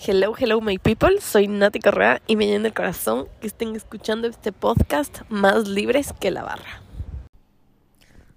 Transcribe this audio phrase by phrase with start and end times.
[0.00, 1.20] Hello, hello, my people.
[1.20, 6.14] Soy Nati Correa y me llena el corazón que estén escuchando este podcast más libres
[6.20, 6.82] que la barra.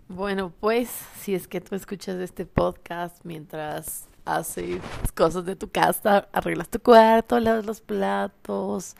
[0.07, 0.89] Bueno, pues,
[1.19, 4.81] si es que tú escuchas este podcast mientras haces
[5.13, 8.95] cosas de tu casa, arreglas tu cuarto, lavas los platos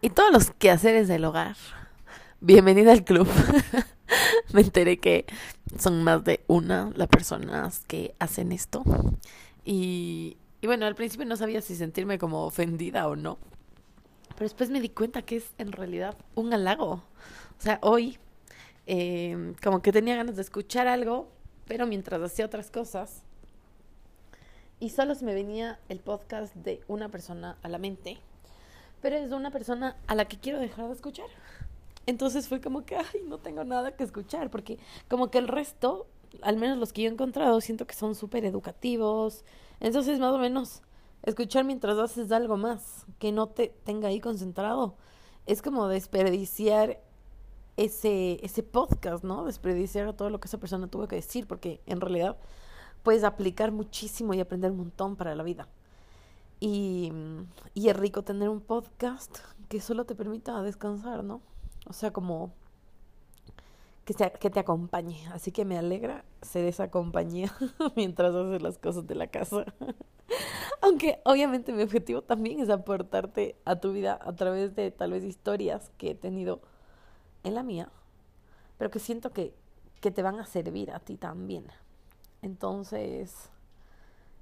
[0.00, 1.56] y todos los quehaceres del hogar,
[2.40, 3.28] bienvenida al club.
[4.54, 5.26] me enteré que
[5.78, 8.84] son más de una las personas que hacen esto.
[9.66, 13.38] Y y bueno, al principio no sabía si sentirme como ofendida o no.
[14.28, 16.92] Pero después me di cuenta que es en realidad un halago.
[16.92, 18.18] O sea, hoy
[18.86, 21.28] eh, como que tenía ganas de escuchar algo,
[21.66, 23.22] pero mientras hacía otras cosas.
[24.80, 28.18] Y solo se me venía el podcast de una persona a la mente.
[29.02, 31.28] Pero es de una persona a la que quiero dejar de escuchar.
[32.06, 36.06] Entonces fue como que, ay, no tengo nada que escuchar, porque como que el resto,
[36.42, 39.44] al menos los que yo he encontrado, siento que son súper educativos,
[39.80, 40.82] entonces, más o menos,
[41.22, 44.94] escuchar mientras haces algo más, que no te tenga ahí concentrado,
[45.46, 47.00] es como desperdiciar
[47.76, 49.46] ese, ese podcast, ¿no?
[49.46, 52.36] Desperdiciar todo lo que esa persona tuvo que decir, porque en realidad
[53.02, 55.66] puedes aplicar muchísimo y aprender un montón para la vida.
[56.60, 57.10] Y,
[57.72, 59.38] y es rico tener un podcast
[59.70, 61.40] que solo te permita descansar, ¿no?
[61.86, 62.52] O sea, como
[64.14, 65.26] que, te acompañe.
[65.32, 67.52] Así que me alegra ser esa compañía
[67.96, 69.64] mientras haces las cosas de la casa.
[70.82, 75.24] Aunque obviamente mi objetivo también es aportarte a tu vida a través de tal vez
[75.24, 76.60] historias que he tenido
[77.42, 77.90] en la mía,
[78.78, 79.54] pero que siento que,
[80.00, 81.66] que te van a servir a ti también.
[82.42, 83.50] Entonces,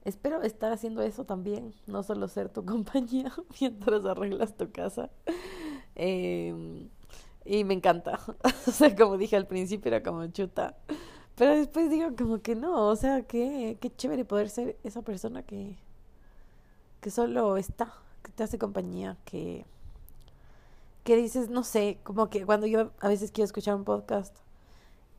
[0.04, 5.10] espero estar haciendo eso también, no solo ser tu compañía mientras arreglas tu casa.
[5.96, 6.88] Eh,
[7.48, 8.20] y me encanta.
[8.66, 10.76] o sea, como dije al principio, era como chuta.
[11.34, 15.42] Pero después digo como que no, o sea, que qué chévere poder ser esa persona
[15.42, 15.78] que,
[17.00, 19.64] que solo está, que te hace compañía, que,
[21.04, 24.36] que dices, no sé, como que cuando yo a veces quiero escuchar un podcast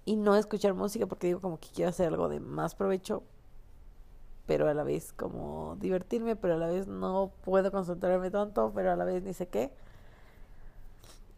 [0.06, 3.24] y no escuchar música porque digo como que quiero hacer algo de más provecho,
[4.46, 8.92] pero a la vez como divertirme, pero a la vez no puedo concentrarme tanto, pero
[8.92, 9.72] a la vez ni sé qué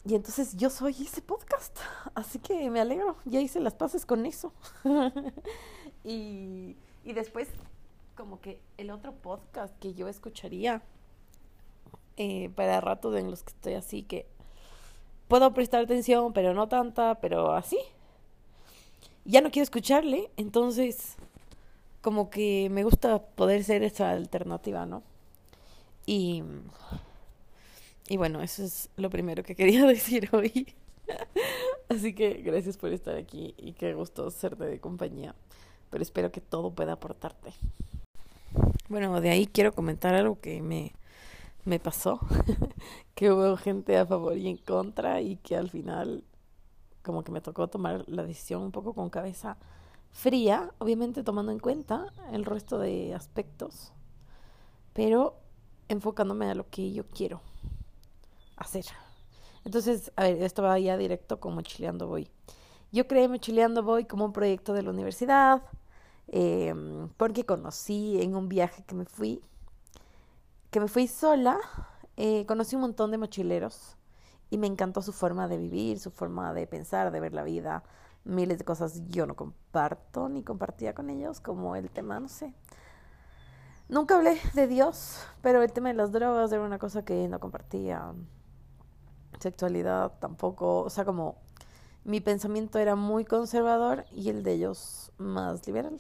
[0.06, 1.78] y entonces yo soy ese podcast,
[2.16, 4.54] así que me alegro, ya hice las paces con eso.
[6.04, 7.48] y, y después,
[8.16, 10.82] como que el otro podcast que yo escucharía
[12.18, 14.26] eh, para ratos en los que estoy así, que
[15.28, 17.80] puedo prestar atención, pero no tanta, pero así.
[19.24, 21.16] Ya no quiero escucharle, entonces
[22.02, 25.04] como que me gusta poder ser esa alternativa, ¿no?
[26.06, 26.44] Y
[28.12, 30.76] y bueno, eso es lo primero que quería decir hoy.
[31.88, 35.34] Así que gracias por estar aquí y qué gusto serte de compañía.
[35.90, 37.54] Pero espero que todo pueda aportarte.
[38.90, 40.92] Bueno, de ahí quiero comentar algo que me,
[41.64, 42.20] me pasó.
[43.16, 46.26] que hubo gente a favor y en contra y que al final
[47.04, 49.56] como que me tocó tomar la decisión un poco con cabeza
[50.12, 53.94] fría, obviamente tomando en cuenta el resto de aspectos,
[54.92, 55.40] pero
[55.88, 57.42] enfocándome a lo que yo quiero
[58.62, 58.86] hacer.
[59.64, 62.30] Entonces, a ver, esto va ya directo con Mochileando Voy.
[62.92, 65.62] Yo creé Mochileando Voy como un proyecto de la universidad,
[66.28, 69.42] em, porque conocí en un viaje que me fui,
[70.72, 71.60] que me fui sola,
[72.18, 73.98] eh, conocí un montón de mochileros
[74.50, 77.84] y me encantó su forma de vivir, su forma de pensar, de ver la vida,
[78.24, 82.54] miles de cosas yo no comparto ni compartía con ellos, como el tema, no sé.
[83.90, 87.40] Nunca hablé de Dios, pero el tema de las drogas era una cosa que no
[87.40, 88.14] compartía
[89.40, 91.38] sexualidad tampoco, o sea, como
[92.04, 96.00] mi pensamiento era muy conservador y el de ellos más liberal.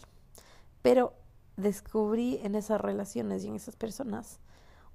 [0.81, 1.13] Pero
[1.57, 4.39] descubrí en esas relaciones y en esas personas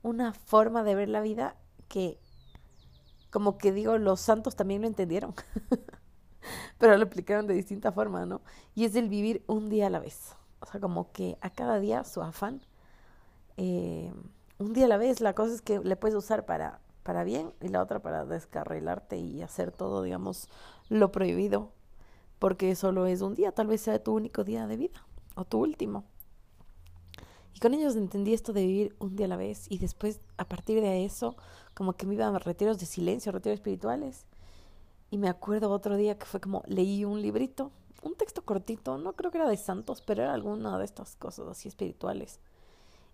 [0.03, 1.57] una forma de ver la vida
[1.89, 2.19] que,
[3.31, 5.35] como que digo, los santos también lo entendieron,
[6.79, 8.41] pero lo aplicaron de distinta forma, ¿no?
[8.75, 10.35] Y es el vivir un día a la vez.
[10.61, 12.61] O sea, como que a cada día su afán,
[13.57, 14.13] eh,
[14.59, 17.53] un día a la vez, la cosa es que le puedes usar para para bien
[17.63, 20.49] y la otra para descarrilarte y hacer todo, digamos,
[20.89, 21.71] lo prohibido,
[22.41, 25.07] porque solo es un día, tal vez sea tu único día de vida
[25.37, 26.05] o tu último.
[27.55, 30.45] Y con ellos entendí esto de vivir un día a la vez y después a
[30.45, 31.37] partir de eso
[31.75, 34.27] como que me iba a retiros de silencio, retiros espirituales.
[35.09, 37.71] Y me acuerdo otro día que fue como leí un librito,
[38.03, 41.47] un texto cortito, no creo que era de santos, pero era alguna de estas cosas
[41.47, 42.41] así espirituales.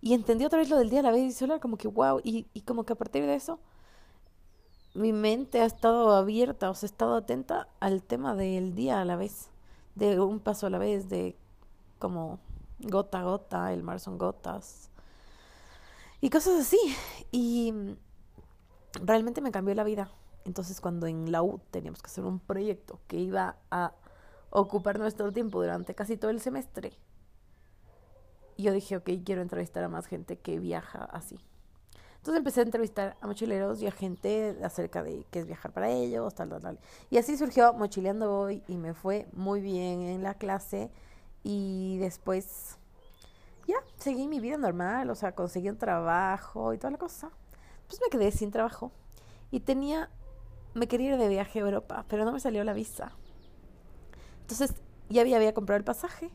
[0.01, 1.87] Y entendí otra vez lo del día a la vez y solo era como que
[1.87, 3.59] wow, y, y como que a partir de eso
[4.93, 9.05] mi mente ha estado abierta, o sea, ha estado atenta al tema del día a
[9.05, 9.49] la vez,
[9.95, 11.35] de un paso a la vez, de
[11.99, 12.39] como
[12.79, 14.89] gota a gota, el mar son gotas.
[16.21, 16.77] y cosas así.
[17.31, 17.73] Y
[19.01, 20.11] realmente me cambió la vida.
[20.45, 23.93] Entonces cuando en la U teníamos que hacer un proyecto que iba a
[24.49, 26.93] ocupar nuestro tiempo durante casi todo el semestre,
[28.57, 31.39] yo dije, ok, quiero entrevistar a más gente que viaja así.
[32.23, 35.89] Entonces empecé a entrevistar a mochileros y a gente acerca de qué es viajar para
[35.89, 36.79] ellos, tal, tal, tal.
[37.09, 40.89] Y así surgió Mochileando Hoy y me fue muy bien en la clase.
[41.43, 42.77] Y después,
[43.67, 47.29] ya, seguí mi vida normal, o sea, conseguí un trabajo y toda la cosa.
[47.89, 48.93] Pues me quedé sin trabajo.
[49.51, 50.09] Y tenía,
[50.73, 53.11] me quería ir de viaje a Europa, pero no me salió la visa.
[54.43, 54.75] Entonces
[55.09, 56.31] ya había, comprado el pasaje.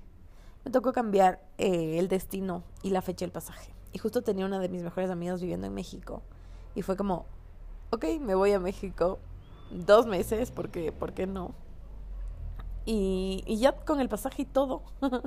[0.66, 3.77] Me tocó cambiar eh, el destino y la fecha del pasaje.
[3.92, 6.22] Y justo tenía una de mis mejores amigas viviendo en México.
[6.74, 7.26] Y fue como,
[7.90, 9.18] ok, me voy a México
[9.70, 11.54] dos meses, porque, ¿por qué no?
[12.84, 14.82] Y, y ya con el pasaje y todo.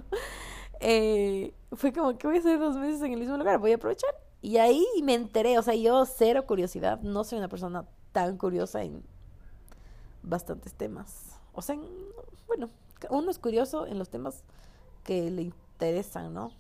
[0.80, 3.60] eh, fue como, ¿qué voy a hacer dos meses en el mismo lugar?
[3.60, 4.16] Voy a aprovechar.
[4.42, 8.84] Y ahí me enteré, o sea, yo cero curiosidad, no soy una persona tan curiosa
[8.84, 9.04] en
[10.24, 11.40] bastantes temas.
[11.54, 11.78] O sea,
[12.48, 12.70] bueno,
[13.10, 14.44] uno es curioso en los temas
[15.04, 16.52] que le interesan, ¿no?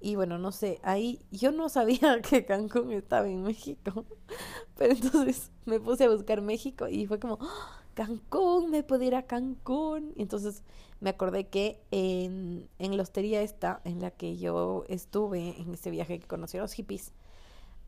[0.00, 4.04] Y bueno, no sé, ahí yo no sabía que Cancún estaba en México.
[4.76, 7.82] Pero entonces me puse a buscar México y fue como, ¡Ah!
[7.94, 10.12] Cancún, me puedo ir a Cancún.
[10.16, 10.62] Y entonces
[11.00, 15.90] me acordé que en, en la hostería esta, en la que yo estuve en ese
[15.90, 17.12] viaje que conocí a los hippies,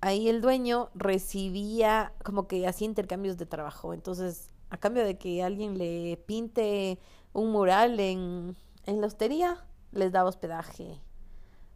[0.00, 3.92] ahí el dueño recibía como que hacía intercambios de trabajo.
[3.92, 6.98] Entonces, a cambio de que alguien le pinte
[7.34, 8.56] un mural en,
[8.86, 11.00] en la hostería, les daba hospedaje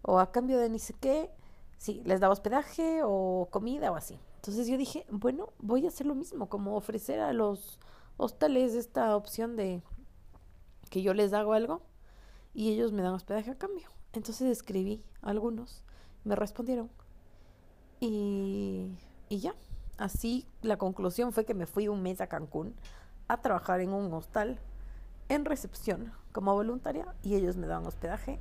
[0.03, 1.31] o a cambio de ni sé qué,
[1.79, 4.19] sí, les daba hospedaje o comida o así.
[4.37, 7.79] Entonces yo dije, bueno, voy a hacer lo mismo, como ofrecer a los
[8.17, 9.83] hostales esta opción de
[10.91, 11.83] que yo les hago algo
[12.55, 13.89] y ellos me dan hospedaje a cambio.
[14.13, 15.83] Entonces escribí a algunos,
[16.25, 16.91] me respondieron
[18.01, 18.89] y,
[19.29, 19.55] y ya.
[19.97, 22.75] Así la conclusión fue que me fui un mes a Cancún
[23.29, 24.59] a trabajar en un hostal
[25.29, 28.41] en recepción como voluntaria y ellos me daban hospedaje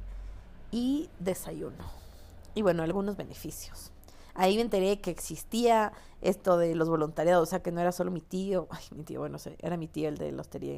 [0.71, 1.85] y desayuno.
[2.55, 3.91] Y bueno, algunos beneficios.
[4.33, 5.91] Ahí me enteré que existía
[6.21, 9.19] esto de los voluntariados, o sea, que no era solo mi tío, ay, mi tío,
[9.19, 10.75] bueno, era mi tío el de la hostería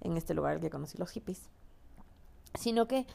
[0.00, 1.48] en, este lugar que conocí los hippies,
[2.58, 3.06] sino que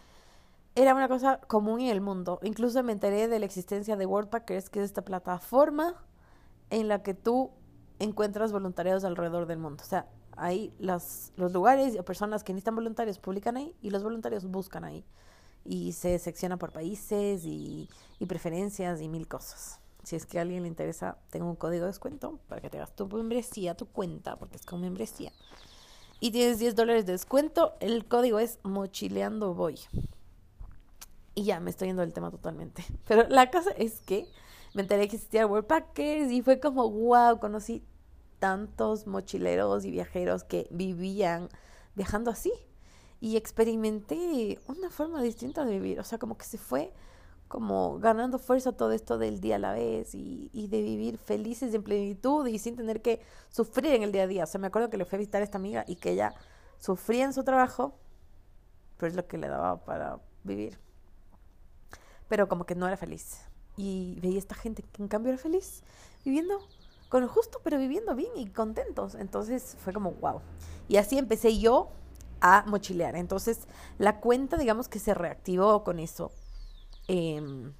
[0.73, 2.39] era una cosa común en el mundo.
[2.43, 5.95] Incluso me enteré de la existencia de Worldpackers, que es esta plataforma
[6.69, 7.51] en la que tú
[7.99, 9.83] encuentras voluntariados alrededor del mundo.
[9.83, 10.07] O sea,
[10.37, 15.03] ahí los lugares o personas que necesitan voluntarios publican ahí y los voluntarios buscan ahí
[15.67, 17.89] y se secciona por países y,
[18.27, 19.79] preferencias y mil cosas.
[20.03, 22.77] Si es que a alguien le interesa, tengo un código de descuento para que te
[22.77, 25.33] hagas tu membresía, tu cuenta, porque es con membresía.
[26.19, 27.75] Y tienes 10 dólares de descuento.
[27.79, 29.79] El código es mochileando voy.
[31.35, 32.83] Y ya, me estoy yendo del tema totalmente.
[33.07, 34.27] Pero la cosa es que
[34.73, 37.83] me enteré que existía World Packers y fue como, wow, conocí
[38.39, 41.49] tantos mochileros y viajeros que vivían
[41.95, 42.53] viajando así
[43.19, 46.93] y experimenté una forma distinta de vivir, o sea, como que se fue
[47.47, 51.83] como ganando fuerza todo esto del día a la vez y, de vivir felices en
[51.83, 54.43] plenitud y sin tener que sufrir en el día a día.
[54.43, 56.33] O sea, me acuerdo que le fui a visitar a esta amiga y que ella
[56.77, 57.95] sufría en su trabajo,
[58.97, 60.77] pero es lo que le daba para vivir.
[62.27, 63.39] Pero como que no era feliz.
[63.77, 65.83] Y veía esta gente que en cambio era feliz,
[66.25, 66.59] viviendo
[67.09, 69.15] con lo justo, pero viviendo bien y contentos.
[69.15, 70.41] Entonces fue como, wow.
[70.89, 71.89] Y así empecé yo
[72.41, 73.15] a mochilear.
[73.15, 73.67] Entonces,
[73.97, 76.31] la cuenta, digamos que se reactivó con eso.
[77.07, 77.73] Em,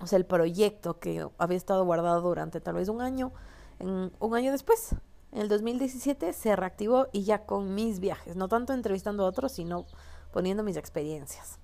[0.00, 3.32] o sea, el proyecto que había estado guardado durante tal vez un año,
[3.78, 4.94] un año después,
[5.32, 9.52] en el 2017, se reactivó y ya con mis viajes, no tanto entrevistando a otros,
[9.52, 9.86] sino
[10.32, 11.58] poniendo mis experiencias.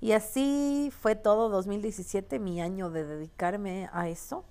[0.00, 4.44] Y así fue todo 2017, mi año de dedicarme a eso.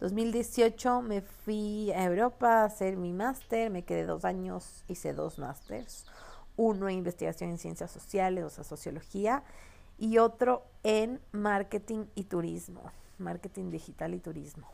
[0.00, 5.38] 2018 me fui a Europa a hacer mi máster, me quedé dos años, hice dos
[5.38, 6.06] másters,
[6.56, 9.42] uno en investigación en ciencias sociales, o sea, sociología,
[9.98, 12.82] y otro en marketing y turismo,
[13.18, 14.68] marketing digital y turismo.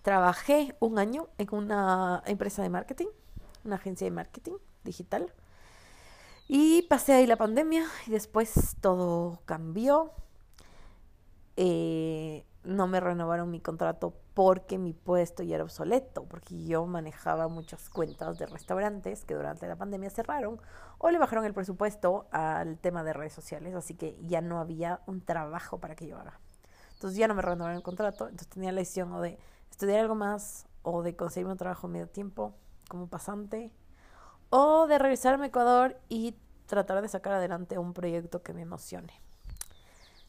[0.00, 3.08] Trabajé un año en una empresa de marketing,
[3.64, 5.30] una agencia de marketing digital,
[6.46, 10.12] y pasé ahí la pandemia y después todo cambió.
[11.56, 17.48] Eh, no me renovaron mi contrato porque mi puesto ya era obsoleto, porque yo manejaba
[17.48, 20.60] muchas cuentas de restaurantes que durante la pandemia cerraron
[20.98, 25.00] o le bajaron el presupuesto al tema de redes sociales, así que ya no había
[25.06, 26.40] un trabajo para que yo haga.
[26.92, 29.38] Entonces ya no me renovaron el contrato, entonces tenía la decisión o de
[29.70, 32.54] estudiar algo más o de conseguirme un trabajo medio tiempo
[32.90, 33.72] como pasante
[34.50, 39.22] o de regresarme a Ecuador y tratar de sacar adelante un proyecto que me emocione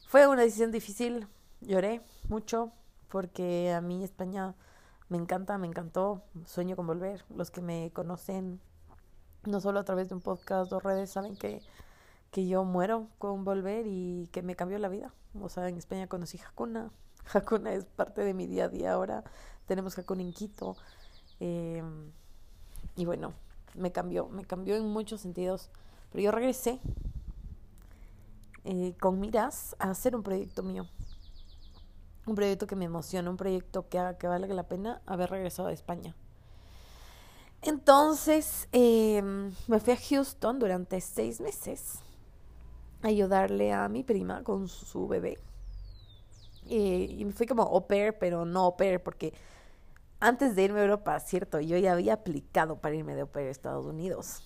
[0.08, 1.28] Fue una decisión difícil,
[1.62, 2.72] lloré mucho
[3.10, 4.56] porque a mí España
[5.10, 7.26] me encanta, me encantó, sueño con volver.
[7.36, 8.60] Los que me conocen,
[9.46, 11.62] no solo a través de un podcast o redes, saben que,
[12.32, 15.14] que yo muero con volver y que me cambió la vida.
[15.42, 16.92] O sea, en España conocí Hakuna.
[17.34, 19.24] Hakuna es parte de mi día a día ahora.
[19.66, 20.76] Tenemos Hakuna en Quito.
[21.40, 21.84] Eh,
[22.96, 23.34] y bueno,
[23.74, 25.72] me cambió, me cambió en muchos sentidos.
[26.12, 26.80] Pero yo regresé
[28.66, 30.88] eh, con miras a hacer un proyecto mío.
[32.30, 35.70] Un proyecto que me emociona, un proyecto que haga que valga la pena haber regresado
[35.70, 36.16] a España.
[37.64, 42.00] Entonces em, me fui a Houston durante seis meses
[43.02, 45.40] a ayudarle a mi prima con su bebé.
[46.70, 49.34] Eh, y me fui como au pair, pero no au pair, porque
[50.20, 53.48] antes de irme a Europa, cierto, yo ya había aplicado para irme de au pair
[53.48, 54.44] a Estados Unidos,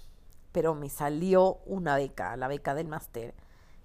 [0.53, 3.33] pero me salió una beca, la beca del máster,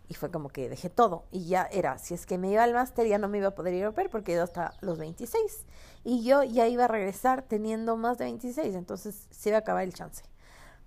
[0.09, 1.25] y fue como que dejé todo.
[1.31, 3.55] Y ya era, si es que me iba al máster, ya no me iba a
[3.55, 5.67] poder ir a ver porque iba hasta los 26.
[6.05, 9.85] Y yo ya iba a regresar teniendo más de 26, entonces se iba a acabar
[9.85, 10.25] el chance.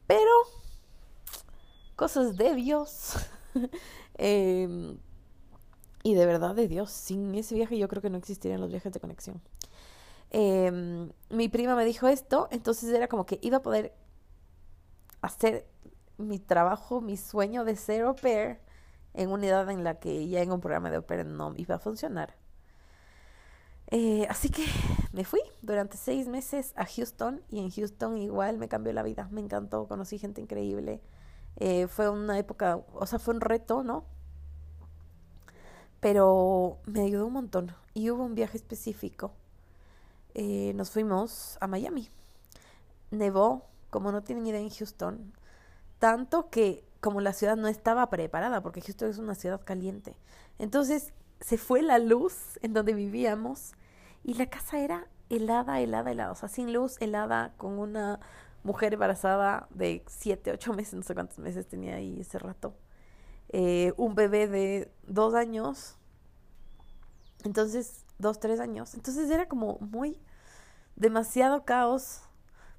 [0.08, 0.32] Pero,
[1.96, 3.14] cosas de Dios.
[4.24, 5.00] Em,
[6.04, 8.92] y de verdad de Dios, sin ese viaje yo creo que no existirían los viajes
[8.94, 9.42] de conexión.
[10.30, 13.96] Em, mi prima me dijo esto, entonces era como que iba a poder
[15.22, 15.68] hacer
[16.18, 18.60] mi trabajo, mi sueño de ser au pair
[19.14, 21.80] en una edad en la que ya en un programa de ópera no iba a
[21.80, 22.36] funcionar.
[23.88, 24.66] Eh, así que
[25.12, 29.28] me fui durante seis meses a Houston y en Houston igual me cambió la vida,
[29.32, 31.02] me encantó, conocí gente increíble.
[31.58, 34.06] Eh, fue una época, o sea, fue un reto, ¿no?
[36.00, 39.34] Pero me ayudó un montón y hubo un viaje específico.
[40.34, 42.10] Eh, nos fuimos a Miami.
[43.12, 45.34] Nevó, como no tienen idea en Houston,
[46.00, 50.16] tanto que como la ciudad no estaba preparada, porque Houston es una ciudad caliente.
[50.60, 53.74] Entonces se fue la luz en donde vivíamos
[54.24, 58.20] y la casa era helada, helada, helada, o sea, sin luz, helada, con una
[58.64, 62.76] mujer embarazada de siete, ocho meses, no sé cuántos meses tenía ahí ese rato,
[63.50, 65.98] eh, un bebé de dos años,
[67.44, 70.22] entonces, dos, tres años, entonces era como muy,
[70.96, 72.22] demasiado caos.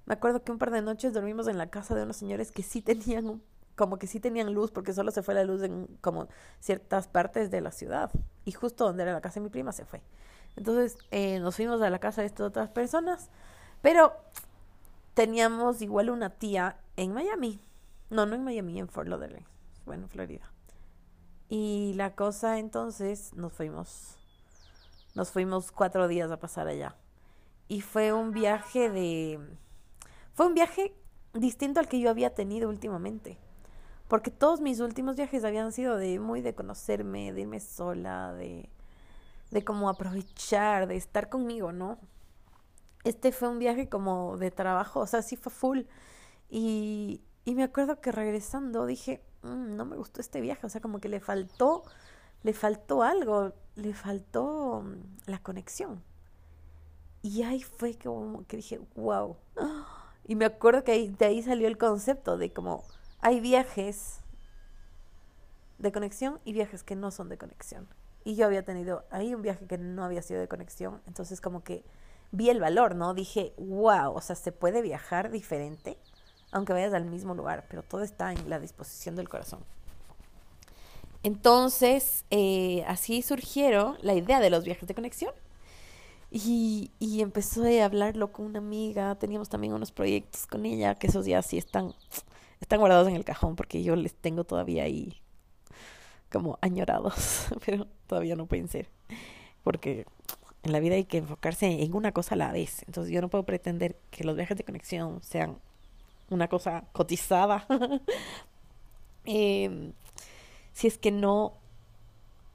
[0.06, 2.62] Me acuerdo que un par de noches dormimos en la casa de unos señores que
[2.62, 3.42] sí tenían un
[3.82, 6.28] como que sí tenían luz porque solo se fue la luz en como
[6.60, 8.12] ciertas partes de la ciudad
[8.44, 10.04] y justo donde era la casa de mi prima se fue.
[10.54, 13.28] Entonces eh, nos fuimos a la casa de estas otras personas,
[13.80, 14.12] pero
[15.14, 17.58] teníamos igual una tía en Miami.
[18.08, 19.48] No, no en Miami, en Fort Lauderdale,
[19.84, 20.48] bueno, Florida.
[21.48, 24.16] Y la cosa entonces nos fuimos,
[25.16, 26.94] nos fuimos cuatro días a pasar allá.
[27.66, 29.40] Y fue un viaje de,
[30.34, 30.94] fue un viaje
[31.34, 33.40] distinto al que yo había tenido últimamente
[34.12, 38.68] porque todos mis últimos viajes habían sido de muy de conocerme, de irme sola, de,
[39.50, 41.96] de como aprovechar, de estar conmigo, ¿no?
[43.04, 45.84] Este fue un viaje como de trabajo, o sea, sí fue full.
[46.50, 50.82] Y, y me acuerdo que regresando dije, mm, no me gustó este viaje, o sea,
[50.82, 51.82] como que le faltó,
[52.42, 56.02] le faltó algo, le faltó mm, la conexión.
[57.22, 59.38] Y ahí fue como que dije, wow.
[60.26, 62.84] Y me acuerdo que ahí, de ahí salió el concepto de como
[63.22, 64.18] hay viajes
[65.78, 67.88] de conexión y viajes que no son de conexión.
[68.24, 71.64] Y yo había tenido ahí un viaje que no había sido de conexión, entonces como
[71.64, 71.84] que
[72.32, 73.14] vi el valor, ¿no?
[73.14, 75.96] Dije, wow, o sea, se puede viajar diferente,
[76.50, 79.60] aunque vayas al mismo lugar, pero todo está en la disposición del corazón.
[81.22, 85.32] Entonces, eh, así surgieron la idea de los viajes de conexión.
[86.30, 91.08] Y, y empezó a hablarlo con una amiga, teníamos también unos proyectos con ella, que
[91.08, 91.94] esos ya sí están
[92.62, 95.20] están guardados en el cajón porque yo les tengo todavía ahí
[96.30, 98.88] como añorados, pero todavía no pueden ser.
[99.62, 100.06] Porque
[100.62, 102.82] en la vida hay que enfocarse en una cosa a la vez.
[102.86, 105.58] Entonces yo no puedo pretender que los viajes de conexión sean
[106.30, 107.66] una cosa cotizada.
[109.24, 109.92] Em,
[110.72, 111.52] si es que no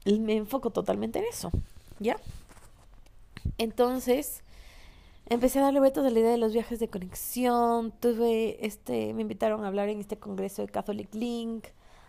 [0.04, 1.50] me enfoco totalmente en eso,
[1.98, 2.18] ¿ya?
[3.56, 4.42] Entonces,
[5.28, 7.92] empecé a darle vueltas a la idea de los viajes de conexión.
[7.92, 11.66] Tuve, este, me invitaron a hablar en este congreso de Catholic Link.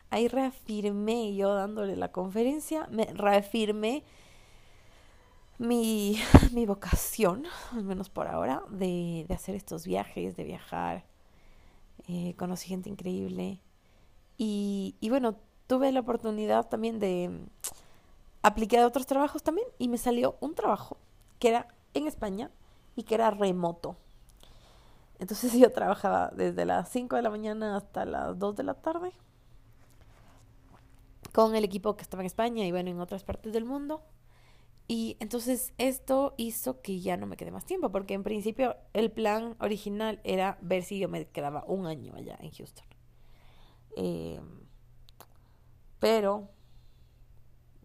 [0.09, 4.03] Ahí reafirmé yo dándole la conferencia, me reafirmé
[5.59, 6.19] mi,
[6.53, 11.05] mi vocación, al menos por ahora, de, de hacer estos viajes, de viajar.
[12.07, 13.59] Eh, conocí gente increíble.
[14.38, 15.35] Y, y bueno,
[15.67, 17.29] tuve la oportunidad también de
[18.41, 20.97] aplicar a otros trabajos también y me salió un trabajo
[21.39, 22.49] que era en España
[23.00, 23.96] y que era remoto.
[25.20, 29.13] Entonces yo trabajaba desde las 5 de la mañana hasta las 2 de la tarde
[31.32, 34.03] con el equipo que estaba en España y bueno, en otras partes del mundo.
[34.88, 39.12] Y entonces esto hizo que ya no me quedé más tiempo, porque en principio el
[39.12, 42.86] plan original era ver si yo me quedaba un año allá en Houston.
[43.96, 44.41] Eh,
[46.00, 46.50] pero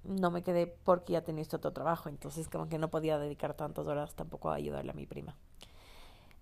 [0.05, 3.55] no me quedé porque ya tenía este otro trabajo, entonces como que no podía dedicar
[3.55, 5.37] tantas horas tampoco a ayudarle a mi prima.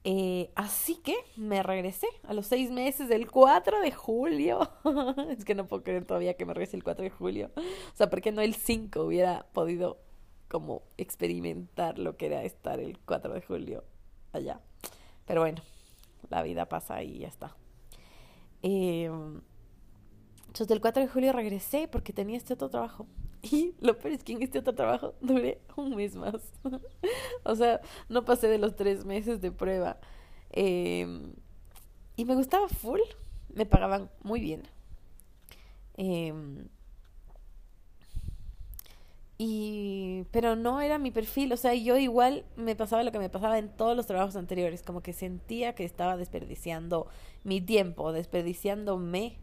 [0.04, 4.68] Eh, así que me regresé a los seis meses del 4 de julio.
[5.30, 7.50] es que no puedo creer todavía que me regresé el 4 de julio.
[7.56, 9.98] O sea, ¿por qué no el 5 hubiera podido
[10.52, 13.84] como experimentar lo que era estar el 4 de julio
[14.34, 14.60] allá.
[15.24, 15.62] Pero bueno,
[16.28, 17.56] la vida pasa y ya está.
[18.62, 19.10] Eh,
[20.48, 23.06] entonces el 4 de julio regresé porque tenía este otro trabajo.
[23.42, 26.34] Y lo peor es que en este otro trabajo duré un mes más.
[27.44, 29.98] o sea, no pasé de los tres meses de prueba.
[30.50, 31.34] Em,
[32.16, 33.00] y me gustaba full.
[33.54, 34.62] Me pagaban muy bien.
[35.96, 36.32] Eh,
[39.44, 43.28] y, pero no era mi perfil, o sea, yo igual me pasaba lo que me
[43.28, 47.08] pasaba en todos los trabajos anteriores, como que sentía que estaba desperdiciando
[47.42, 49.38] mi tiempo, desperdiciándome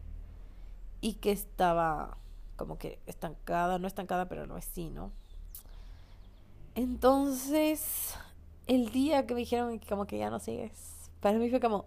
[1.02, 2.16] y que estaba
[2.60, 5.12] como que estancada, no estancada, pero no es sí, ¿no?
[6.74, 8.14] Entonces,
[8.66, 11.86] el día que me dijeron que como que ya no sigues, para mí fue como,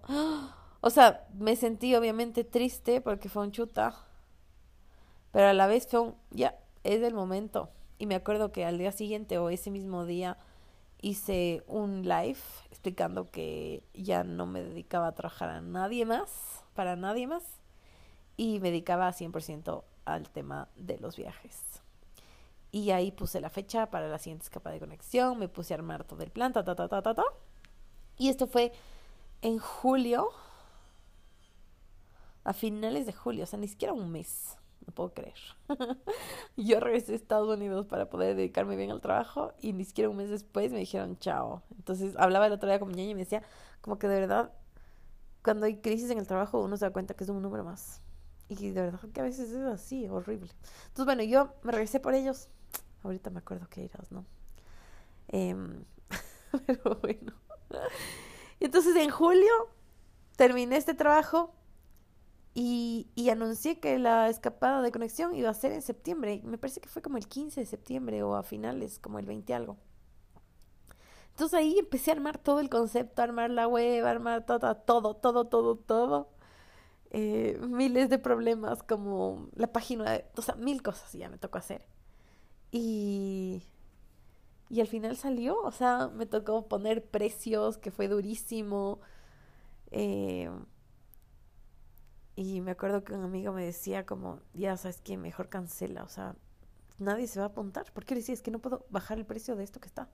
[0.82, 3.96] o sea, me sentí obviamente triste porque fue un chuta,
[5.32, 8.80] pero a la vez fue un, ya, es el momento y me acuerdo que al
[8.80, 10.40] día siguiente o ese mismo día
[11.02, 12.40] hice un live
[12.72, 17.44] explicando que ya no me dedicaba a trabajar a nadie más, para nadie más,
[18.38, 21.82] y me dedicaba 100% al tema de los viajes.
[22.72, 26.04] Y ahí puse la fecha para la siguiente escapa de conexión, me puse a armar
[26.04, 27.24] todo el plan, ta, ta, ta, ta, ta.
[28.18, 28.72] Y esto fue
[29.42, 30.30] en julio,
[32.44, 35.36] a finales de julio, o sea, ni siquiera un mes no puedo creer.
[36.58, 40.18] yo regresé a Estados Unidos para poder dedicarme bien al trabajo y ni siquiera un
[40.18, 41.64] mes después me dijeron chao.
[41.78, 43.44] Entonces hablaba el otro día con mi niña y me decía
[43.82, 44.52] como que de verdad
[45.44, 48.02] cuando hay crisis en el trabajo uno se da cuenta que es un número más.
[48.60, 50.52] Y de verdad que a veces es así, horrible.
[50.88, 52.50] Entonces bueno, yo me regresé por ellos.
[53.04, 54.26] Ahorita me acuerdo que eras, ¿no?
[55.28, 55.84] Em,
[56.66, 57.34] pero bueno.
[58.60, 59.52] Entonces en julio
[60.36, 61.54] terminé este trabajo
[62.54, 66.42] y, y, anuncié que la escapada de conexión iba a ser en septiembre.
[66.44, 69.56] Me parece que fue como el 15 de septiembre o a finales, como el 20
[69.56, 69.78] algo.
[71.34, 75.46] Entonces ahí empecé a armar todo el concepto, armar la web, armar todo, todo, todo,
[75.46, 76.30] todo, todo.
[77.14, 81.88] Eh, miles de problemas como la página, o sea, mil cosas ya me tocó hacer.
[82.72, 83.64] Y,
[84.70, 89.00] y al final salió, o sea, me tocó poner precios, que fue durísimo.
[89.92, 90.50] Eh,
[92.36, 96.08] y me acuerdo que un amigo me decía como, ya sabes que mejor cancela, o
[96.08, 96.36] sea,
[96.98, 97.92] nadie se va a apuntar.
[97.94, 98.34] ¿Por qué le decía?
[98.34, 100.10] Es que no puedo bajar el precio de esto que está.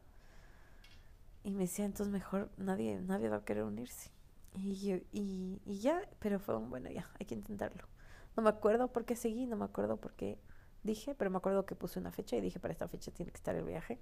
[1.43, 4.11] Y me decía, entonces mejor nadie, nadie va a querer unirse.
[4.55, 7.87] Y, yo, y, y ya, pero fue un, bueno, ya, hay que intentarlo.
[8.35, 10.39] No me acuerdo por qué seguí, no me acuerdo por qué
[10.83, 13.37] dije, pero me acuerdo que puse una fecha y dije, para esta fecha tiene que
[13.37, 13.99] estar el viaje.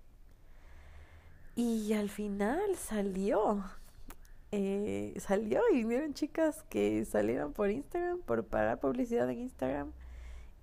[1.56, 3.64] Y al final salió
[4.52, 9.92] eh, salió y vieron chicas que salieron por Instagram, por pagar publicidad en Instagram.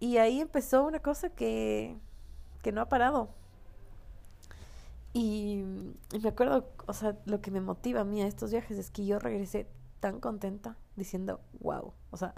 [0.01, 1.97] Y ahí empezó una cosa que,
[2.63, 3.35] que no ha parado.
[5.15, 5.63] Y,
[6.21, 9.07] me acuerdo, o sea, lo que me motiva a mí a estos viajes es que
[9.07, 9.69] yo regresé
[10.01, 12.35] tan contenta diciendo, wow, o sea,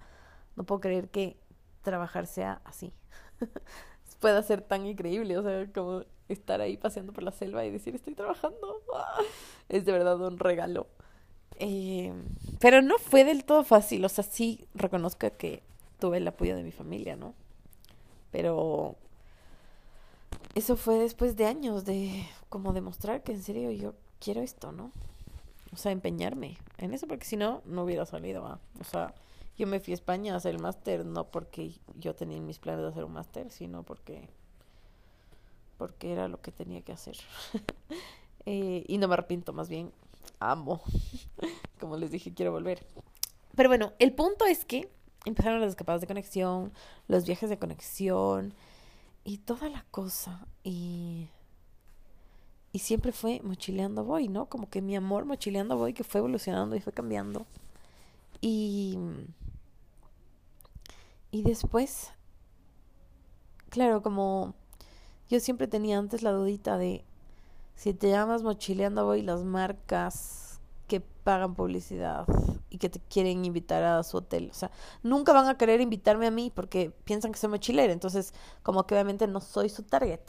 [0.56, 1.38] no puedo creer que
[1.82, 2.92] trabajar sea así.
[4.20, 7.94] Pueda ser tan increíble, o sea, como estar ahí paseando por la selva y decir,
[7.94, 8.82] estoy trabajando.
[9.68, 10.86] Es de verdad un regalo.
[11.58, 12.12] Eh,
[12.60, 15.62] pero no fue del todo fácil, o sea, sí reconozco que
[15.98, 17.34] tuve el apoyo de mi familia, ¿no?
[18.30, 18.96] Pero
[20.54, 22.26] eso fue después de años de
[22.56, 24.90] como demostrar que en serio yo quiero esto, ¿no?
[25.74, 28.58] O sea, empeñarme en eso, porque si no, no hubiera salido.
[28.80, 29.14] O sea,
[29.58, 32.80] yo me fui a España a hacer el máster, no porque yo tenía mis planes
[32.80, 34.30] de hacer un máster, sino porque,
[35.76, 37.18] porque era lo que tenía que hacer.
[38.46, 39.92] eh, y no me arrepiento, más bien
[40.40, 40.80] amo.
[41.78, 42.86] Como les dije, quiero volver.
[43.54, 44.90] Pero bueno, el punto es que
[45.26, 46.72] empezaron las escapadas de conexión,
[47.06, 48.54] los viajes de conexión
[49.24, 50.46] y toda la cosa.
[50.64, 51.28] Y,
[52.76, 54.50] y siempre fue mochileando voy, ¿no?
[54.50, 57.46] Como que mi amor mochileando voy que fue evolucionando y fue cambiando.
[58.42, 58.98] Y,
[61.30, 62.10] y después,
[63.70, 64.52] claro, como
[65.30, 67.02] yo siempre tenía antes la dudita de
[67.76, 72.26] si te llamas Mochileando Voy, las marcas que pagan publicidad
[72.68, 74.50] y que te quieren invitar a su hotel.
[74.50, 74.70] O sea,
[75.02, 77.94] nunca van a querer invitarme a mí porque piensan que soy mochilera.
[77.94, 80.20] Entonces, como que obviamente no soy su target.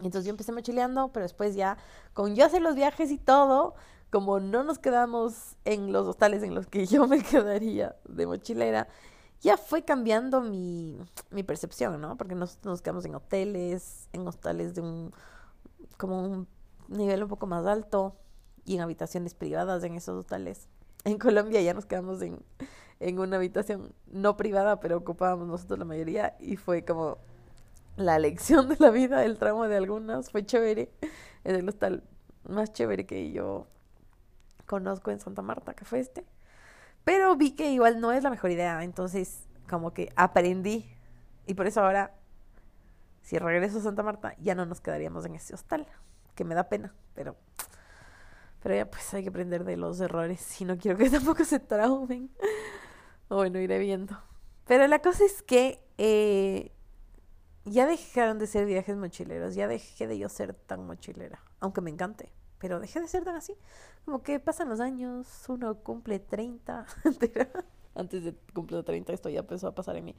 [0.00, 1.78] Entonces yo empecé mochileando, pero después ya,
[2.12, 3.74] con yo hacer los viajes y todo,
[4.10, 8.88] como no nos quedamos en los hostales en los que yo me quedaría de mochilera,
[9.40, 10.98] ya fue cambiando mi,
[11.30, 12.16] mi percepción, ¿no?
[12.16, 15.12] Porque nos, nos quedamos en hoteles, en hostales de un,
[15.96, 16.48] como un
[16.88, 18.16] nivel un poco más alto
[18.64, 20.68] y en habitaciones privadas en esos hostales.
[21.04, 22.42] En Colombia ya nos quedamos en,
[22.98, 27.18] en una habitación no privada, pero ocupábamos nosotros la mayoría y fue como
[27.96, 30.90] la lección de la vida, el tramo de algunas, fue chévere.
[31.44, 32.04] Es el hostal
[32.48, 33.66] más chévere que yo
[34.66, 36.24] conozco en Santa Marta, que fue este.
[37.04, 40.86] Pero vi que igual no es la mejor idea, entonces como que aprendí.
[41.46, 42.14] Y por eso ahora,
[43.22, 45.86] si regreso a Santa Marta, ya no nos quedaríamos en ese hostal,
[46.34, 47.36] que me da pena, pero
[48.66, 51.60] pero ya pues hay que aprender de los errores y no quiero que tampoco se
[51.60, 52.30] traumen.
[53.28, 54.18] bueno, iré viendo.
[54.66, 56.72] Pero la cosa es que eh,
[57.66, 61.90] ya dejaron de ser viajes mochileros, ya dejé de yo ser tan mochilera, aunque me
[61.90, 63.54] encante, pero dejé de ser tan así.
[64.04, 66.86] Como que pasan los años, uno cumple 30,
[67.94, 70.16] antes de cumplir 30 esto ya empezó a pasar en mí,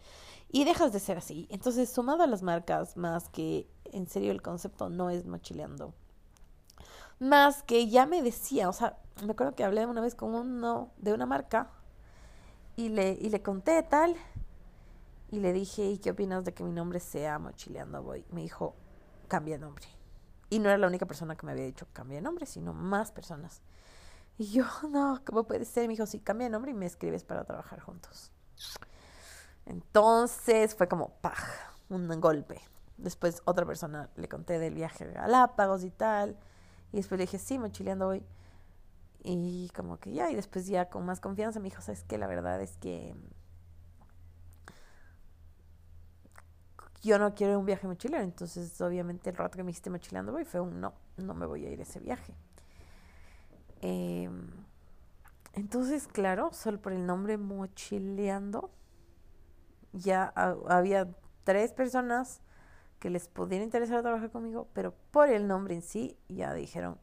[0.51, 1.47] y dejas de ser así.
[1.49, 5.93] Entonces, sumado a las marcas, más que en serio el concepto no es mochileando
[7.19, 10.91] más que ya me decía, o sea, me acuerdo que hablé una vez con uno
[10.97, 11.71] de una marca
[12.75, 14.15] y le, y le conté tal.
[15.29, 18.25] Y le dije, ¿y qué opinas de que mi nombre sea Mochileando Voy?
[18.31, 18.75] Me dijo,
[19.27, 19.85] cambia nombre.
[20.49, 23.61] Y no era la única persona que me había dicho cambia nombre, sino más personas.
[24.37, 25.87] Y yo, no, ¿cómo puede ser?
[25.87, 28.31] me dijo, sí, cambia nombre y me escribes para trabajar juntos.
[29.65, 31.37] Entonces fue como, ¡paj!
[31.89, 32.61] Un golpe.
[32.97, 36.37] Después otra persona le conté del viaje a Galápagos y tal.
[36.93, 38.25] Y después le dije, sí, mochileando hoy.
[39.23, 42.17] Y como que ya, y después ya con más confianza me dijo, ¿sabes qué?
[42.17, 43.13] La verdad es que
[47.01, 48.23] yo no quiero un viaje mochilero.
[48.23, 51.65] Entonces, obviamente, el rato que me dijiste mochileando hoy fue un no, no me voy
[51.65, 52.33] a ir a ese viaje.
[53.81, 54.49] Em,
[55.53, 58.71] entonces, claro, solo por el nombre mochileando,
[59.93, 61.07] ya había
[61.43, 62.41] tres personas
[62.99, 66.99] que les pudiera interesar trabajar conmigo, pero por el nombre en sí ya dijeron,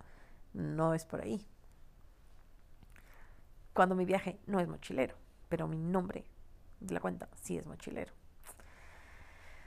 [0.52, 1.46] no es por ahí.
[3.72, 5.16] Cuando mi viaje no es mochilero,
[5.48, 6.24] pero mi nombre
[6.80, 8.12] de la cuenta sí es mochilero.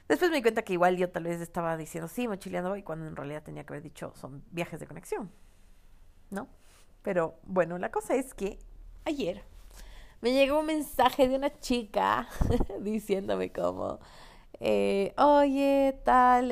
[0.07, 3.07] Después me di cuenta que igual yo tal vez estaba diciendo sí, mochileando y cuando
[3.07, 5.31] en realidad tenía que haber dicho son viajes de conexión.
[6.29, 6.47] ¿No?
[7.01, 8.59] Pero bueno, la cosa es que
[9.05, 9.43] ayer
[10.21, 12.27] me llegó un mensaje de una chica
[12.79, 13.99] diciéndome como,
[14.59, 16.51] eh, oye, tal,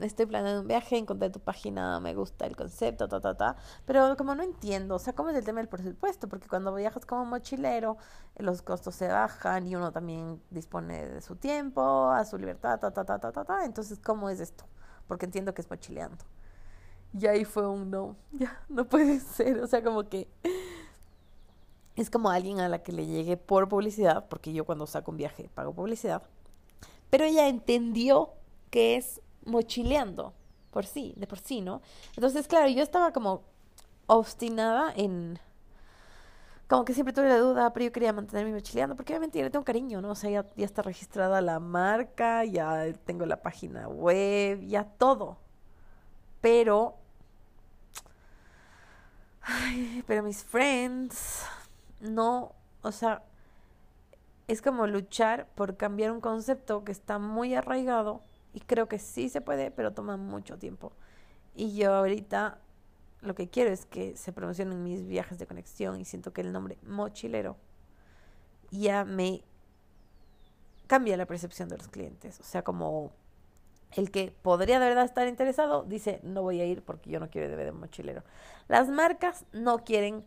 [0.00, 3.56] estoy planeando un viaje, encontré tu página, me gusta el concepto, ta, ta, ta.
[3.84, 6.28] Pero como no entiendo, o sea, ¿cómo es el tema del presupuesto?
[6.28, 7.98] Porque cuando viajas como mochilero,
[8.36, 12.90] los costos se bajan y uno también dispone de su tiempo, a su libertad, ta,
[12.92, 13.64] ta, ta, ta, ta, ta.
[13.64, 14.64] Entonces, ¿cómo es esto?
[15.06, 16.24] Porque entiendo que es mochileando.
[17.18, 20.28] Y ahí fue un no, ya, no puede ser, o sea, como que
[21.96, 25.18] es como alguien a la que le llegue por publicidad, porque yo cuando saco un
[25.18, 26.22] viaje pago publicidad
[27.12, 28.30] pero ella entendió
[28.70, 30.32] que es mochileando
[30.70, 31.82] por sí, de por sí, ¿no?
[32.16, 33.42] Entonces, claro, yo estaba como
[34.06, 35.38] obstinada en...
[36.68, 39.50] Como que siempre tuve la duda, pero yo quería mantenerme mochileando, porque obviamente yo le
[39.50, 40.12] tengo cariño, ¿no?
[40.12, 45.36] O sea, ya, ya está registrada la marca, ya tengo la página web, ya todo.
[46.40, 46.96] Pero...
[49.42, 51.44] Ay, pero mis friends,
[52.00, 53.22] no, o sea,
[54.48, 59.28] es como luchar por cambiar un concepto que está muy arraigado y creo que sí
[59.28, 60.92] se puede, pero toma mucho tiempo.
[61.54, 62.58] Y yo ahorita
[63.20, 66.52] lo que quiero es que se promocionen mis viajes de conexión y siento que el
[66.52, 67.56] nombre mochilero
[68.70, 69.42] ya me
[70.86, 72.40] cambia la percepción de los clientes.
[72.40, 73.12] O sea, como
[73.92, 77.30] el que podría de verdad estar interesado dice, no voy a ir porque yo no
[77.30, 78.22] quiero de mochilero.
[78.68, 80.24] Las marcas no quieren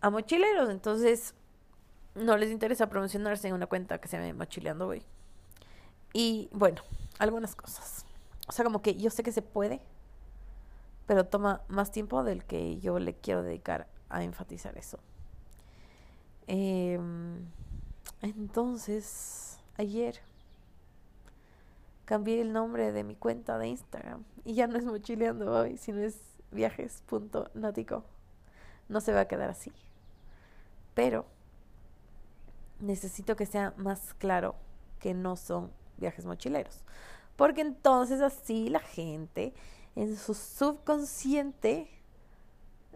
[0.00, 1.34] a mochileros, entonces
[2.14, 5.02] no les interesa promocionarse en una cuenta que se llama Mochileando Voy.
[6.12, 6.82] Y bueno,
[7.18, 8.04] algunas cosas.
[8.48, 9.80] O sea, como que yo sé que se puede,
[11.06, 14.98] pero toma más tiempo del que yo le quiero dedicar a enfatizar eso.
[16.46, 17.44] Em,
[18.22, 20.20] entonces, ayer
[22.06, 26.00] cambié el nombre de mi cuenta de Instagram y ya no es mochileando hoy, sino
[26.00, 26.18] es
[26.52, 28.02] viajes.nático.
[28.88, 29.70] No se va a quedar así.
[30.94, 31.26] Pero
[32.80, 34.56] necesito que sea más claro
[34.98, 36.84] que no son viajes mochileros.
[37.36, 39.54] Porque entonces así la gente
[39.94, 41.90] en su subconsciente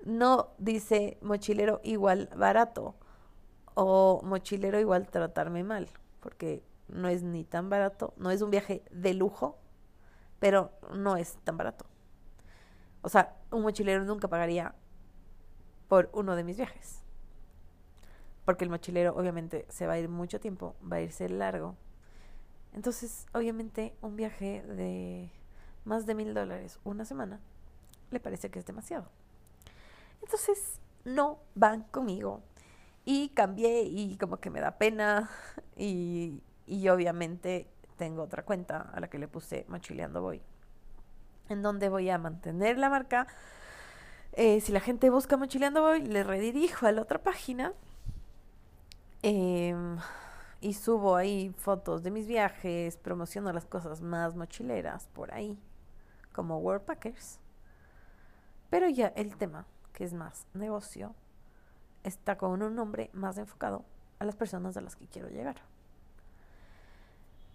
[0.04, 2.96] no dice mochilero igual barato
[3.74, 5.88] o mochilero igual tratarme mal,
[6.20, 9.58] porque no es ni tan barato, no es un viaje de lujo,
[10.38, 11.86] pero no es tan barato.
[13.02, 14.74] O sea, un mochilero nunca pagaría
[15.88, 17.01] por uno de mis viajes.
[18.44, 21.76] Porque el mochilero obviamente se va a ir mucho tiempo, va a irse largo.
[22.72, 25.30] Entonces, obviamente, un viaje de
[25.84, 27.40] más de mil dólares una semana
[28.10, 29.10] le parece que es demasiado.
[30.22, 32.42] Entonces, no van conmigo.
[33.04, 35.30] Y cambié y como que me da pena.
[35.74, 40.42] Y, y obviamente tengo otra cuenta a la que le puse Mochileando Voy.
[41.48, 43.26] En donde voy a mantener la marca.
[44.32, 47.72] Eh, si la gente busca Mochileando Voy, le redirijo a la otra página.
[49.22, 49.98] Em,
[50.60, 55.56] y subo ahí fotos de mis viajes, promociono las cosas más mochileras por ahí,
[56.32, 57.38] como World Packers.
[58.68, 61.14] Pero ya el tema, que es más negocio,
[62.02, 63.84] está con un nombre más enfocado
[64.18, 65.56] a las personas a las que quiero llegar.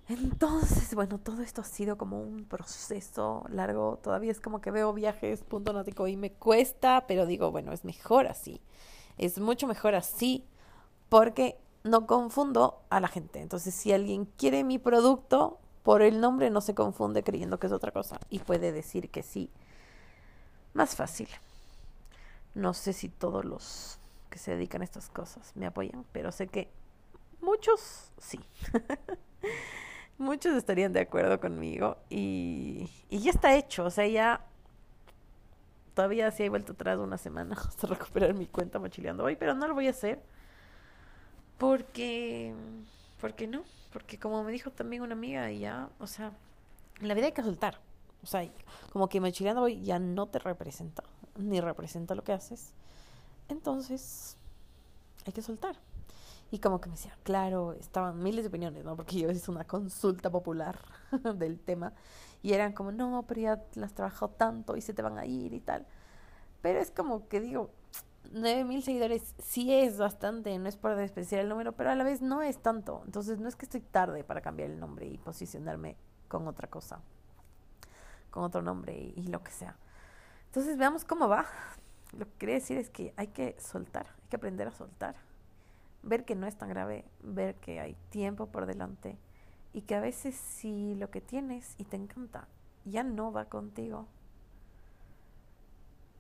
[0.08, 4.00] Entonces, bueno, todo esto ha sido como un proceso largo.
[4.02, 7.84] Todavía es como que veo viajes punto náutico y me cuesta, pero digo, bueno, es
[7.84, 8.62] mejor así.
[9.18, 10.48] Es mucho mejor así
[11.10, 13.42] porque no confundo a la gente.
[13.42, 17.74] Entonces, si alguien quiere mi producto, por el nombre no se confunde creyendo que es
[17.74, 19.50] otra cosa y puede decir que sí.
[20.74, 21.30] Más fácil.
[22.54, 26.48] No sé si todos los que se dedican a estas cosas me apoyan, pero sé
[26.48, 26.70] que
[27.40, 28.40] muchos sí.
[30.18, 34.46] muchos estarían de acuerdo conmigo y, y ya está hecho, o sea, ya
[35.94, 39.68] todavía sí he vuelto atrás una semana hasta recuperar mi cuenta mochileando hoy, pero no
[39.68, 40.22] lo voy a hacer
[41.58, 42.54] porque,
[43.20, 46.32] porque no, porque como me dijo también una amiga, ya, o sea,
[47.00, 47.80] la vida hay que soltar,
[48.24, 48.48] o sea,
[48.92, 51.04] como que mochileando hoy ya no te representa,
[51.38, 52.74] ni representa lo que haces,
[53.50, 54.38] entonces
[55.26, 55.76] hay que soltar.
[56.50, 58.96] Y como que me decía, claro, estaban miles de opiniones, ¿no?
[58.96, 60.80] Porque yo hice una consulta popular
[61.36, 61.92] del tema
[62.42, 65.54] y eran como, no, pero ya las trabajado tanto y se te van a ir
[65.54, 65.86] y tal.
[66.62, 67.70] Pero es como que digo,
[68.32, 72.04] nueve mil seguidores sí es bastante, no es por despreciar el número, pero a la
[72.04, 73.02] vez no es tanto.
[73.06, 77.02] Entonces no es que estoy tarde para cambiar el nombre y posicionarme con otra cosa,
[78.30, 79.78] con otro nombre y, y lo que sea.
[80.48, 81.46] Entonces veamos cómo va.
[82.18, 85.16] Lo que quería decir es que hay que soltar, hay que aprender a soltar
[86.08, 89.18] ver que no es tan grave, ver que hay tiempo por delante
[89.74, 92.48] y que a veces si lo que tienes y te encanta
[92.86, 94.08] ya no va contigo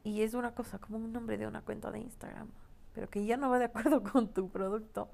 [0.08, 2.48] y es una cosa como un nombre de una cuenta de Instagram,
[2.93, 5.10] pero que ya no va de acuerdo con tu producto,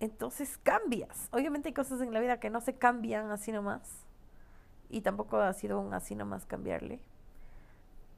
[0.00, 1.28] entonces cambias.
[1.30, 4.04] Obviamente hay cosas en la vida que no se cambian así nomás
[4.90, 7.00] y tampoco ha sido un así nomás cambiarle,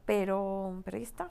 [0.07, 1.31] pero, pero ahí está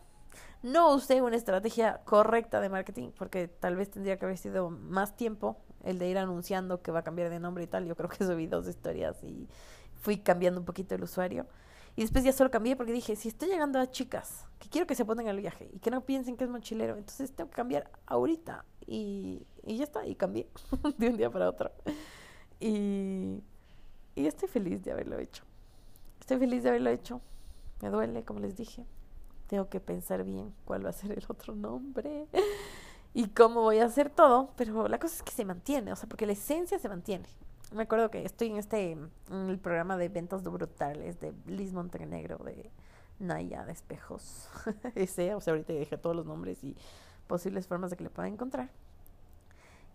[0.61, 5.15] no usé una estrategia correcta de marketing porque tal vez tendría que haber sido más
[5.15, 7.85] tiempo el de ir anunciando que va a cambiar de nombre y tal.
[7.85, 9.47] Yo creo que subí dos historias y
[10.01, 11.47] fui cambiando un poquito el usuario.
[11.99, 14.95] Y después ya solo cambié porque dije, si estoy llegando a chicas que quiero que
[14.95, 17.91] se pongan al viaje y que no piensen que es mochilero, entonces tengo que cambiar
[18.05, 18.63] ahorita.
[18.87, 20.47] Y, y ya está, y cambié
[20.97, 21.73] de un día para otro.
[22.57, 23.43] Y,
[24.15, 25.43] y estoy feliz de haberlo hecho.
[26.21, 27.19] Estoy feliz de haberlo hecho.
[27.81, 28.85] Me duele, como les dije
[29.49, 32.27] tengo que pensar bien cuál va a ser el otro nombre
[33.13, 36.07] y cómo voy a hacer todo, pero la cosa es que se mantiene, o sea,
[36.07, 37.27] porque la esencia se mantiene.
[37.71, 42.37] Me acuerdo que estoy en este en el programa de ventas brutales de Liz Montenegro,
[42.39, 42.71] de
[43.19, 44.49] Naya de Espejos,
[44.95, 46.75] ese, o sea, ahorita dije todos los nombres y
[47.27, 48.69] posibles formas de que le pueda encontrar.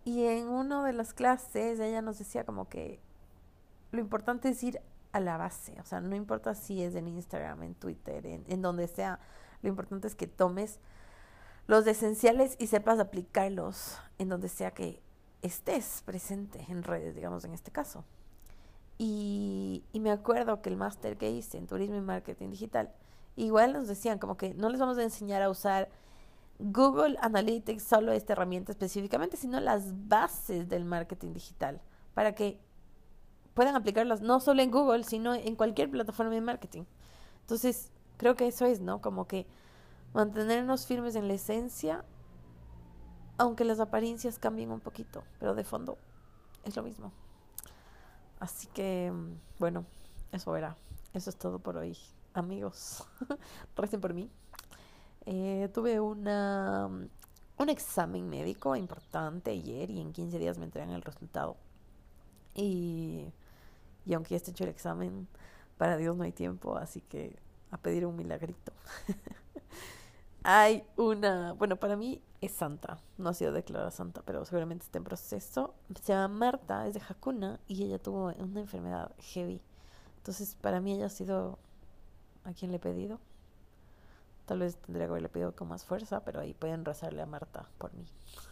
[0.04, 3.00] Y en una de las clases ella nos decía como que
[3.90, 4.80] lo importante es ir
[5.12, 8.86] a la base, o sea, no importa si es en Instagram, en Twitter, en donde
[8.88, 9.20] sea,
[9.62, 10.78] lo importante es que tomes
[11.66, 15.00] los esenciales y sepas aplicarlos en donde sea que
[15.46, 18.04] estés presente en redes, digamos en este caso.
[18.98, 22.92] Y, y me acuerdo que el máster que hice en turismo y marketing digital,
[23.36, 25.88] igual nos decían como que no les vamos a enseñar a usar
[26.58, 31.80] Google Analytics, solo esta herramienta específicamente, sino las bases del marketing digital,
[32.14, 32.60] para que
[33.54, 36.84] puedan aplicarlas no solo en Google, sino en cualquier plataforma de marketing.
[37.40, 39.00] Entonces, Creo que eso es, ¿no?
[39.00, 39.46] Como que
[40.12, 42.04] mantenernos firmes en la esencia,
[43.38, 45.98] aunque las apariencias cambien un poquito, pero de fondo
[46.64, 47.12] es lo mismo.
[48.40, 49.12] Así que,
[49.58, 49.84] bueno,
[50.32, 50.76] eso era.
[51.12, 51.96] Eso es todo por hoy,
[52.32, 53.06] amigos.
[53.76, 54.28] Recen por mí.
[55.26, 61.02] Eh, tuve una, un examen médico importante ayer y en 15 días me entregan el
[61.02, 61.56] resultado.
[62.54, 63.26] Y,
[64.04, 65.28] y aunque ya esté hecho el examen,
[65.78, 67.36] para Dios no hay tiempo, así que
[67.70, 68.72] a pedir un milagrito.
[70.42, 74.98] hay una, bueno, para mí es santa, no ha sido declarada santa, pero seguramente está
[74.98, 75.74] en proceso.
[76.02, 79.60] Se llama Marta, es de Hakuna y ella tuvo una enfermedad heavy.
[80.18, 81.58] Entonces, para mí ella ha sido
[82.44, 83.18] a quien le he pedido.
[84.46, 87.66] Tal vez tendría que haberle pedido con más fuerza, pero ahí pueden rezarle a Marta
[87.78, 88.06] por mí.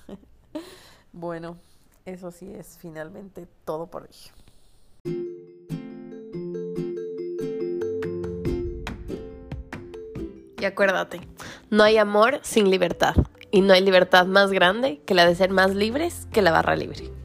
[1.13, 1.57] bueno,
[2.05, 4.17] eso sí es finalmente todo por hoy.
[10.59, 11.21] Y acuérdate,
[11.71, 13.17] no hay amor sin libertad.
[13.53, 16.75] Y no hay libertad más grande que la de ser más libres que la barra
[16.75, 17.22] libre.